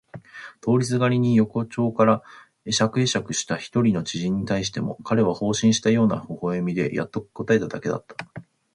[0.61, 2.23] 通りすがりに横町から
[2.65, 8.15] 会釈えしゃくした一人の知人に対しても彼は放心したような微笑でやっと答えただけだった。